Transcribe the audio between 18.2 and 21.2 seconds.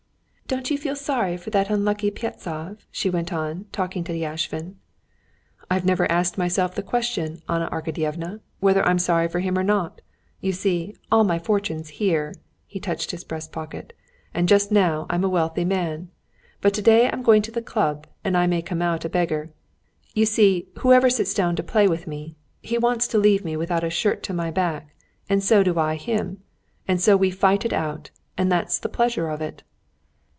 and I may come out a beggar. You see, whoever